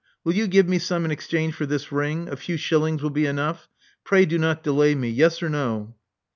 Will 0.23 0.33
you 0.33 0.47
give 0.47 0.67
me 0.67 0.79
some 0.79 1.05
in 1.05 1.11
exchange 1.11 1.53
for 1.53 1.67
this 1.67 1.91
ring— 1.91 2.27
a 2.27 2.35
few 2.35 2.55
shil 2.57 2.81
lings 2.81 3.03
will 3.03 3.11
be 3.11 3.27
enough? 3.27 3.69
Pray 4.03 4.25
do 4.25 4.39
not 4.39 4.63
delay 4.63 4.95
me. 4.95 5.09
Yes 5.11 5.43
or 5.43 5.49
no?' 5.49 5.93